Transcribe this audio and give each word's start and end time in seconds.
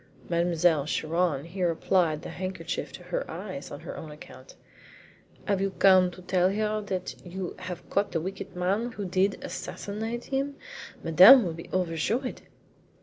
Mademoiselle 0.29 0.87
Chiron 0.87 1.45
here 1.45 1.69
applied 1.69 2.23
the 2.23 2.31
handkerchief 2.31 2.91
to 2.91 3.03
her 3.03 3.23
eyes 3.29 3.69
on 3.69 3.81
her 3.81 3.95
own 3.95 4.09
account. 4.09 4.55
"Have 5.45 5.61
you 5.61 5.69
come 5.77 6.09
to 6.09 6.23
tell 6.23 6.49
her 6.49 6.81
that 6.87 7.13
you 7.23 7.53
have 7.59 7.87
caught 7.91 8.11
the 8.11 8.19
wicked 8.19 8.55
man 8.55 8.93
who 8.93 9.05
did 9.05 9.37
assassinate 9.43 10.23
him? 10.23 10.55
Madame 11.03 11.43
will 11.45 11.53
be 11.53 11.69
overjoyed!" 11.71 12.41